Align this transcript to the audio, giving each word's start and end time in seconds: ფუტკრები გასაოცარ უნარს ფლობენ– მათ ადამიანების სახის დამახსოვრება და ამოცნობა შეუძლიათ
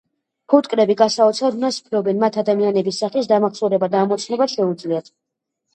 ფუტკრები 0.53 0.95
გასაოცარ 1.01 1.59
უნარს 1.59 1.77
ფლობენ– 1.91 2.19
მათ 2.25 2.41
ადამიანების 2.45 3.01
სახის 3.05 3.33
დამახსოვრება 3.35 3.95
და 3.95 4.05
ამოცნობა 4.09 4.53
შეუძლიათ 4.59 5.17